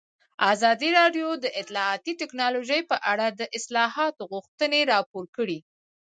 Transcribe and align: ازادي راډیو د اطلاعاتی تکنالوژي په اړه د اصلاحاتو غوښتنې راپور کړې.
ازادي 0.53 0.89
راډیو 0.99 1.27
د 1.43 1.45
اطلاعاتی 1.61 2.13
تکنالوژي 2.21 2.81
په 2.89 2.97
اړه 3.11 3.27
د 3.39 3.41
اصلاحاتو 3.57 4.21
غوښتنې 4.31 4.81
راپور 4.91 5.25
کړې. 5.37 5.59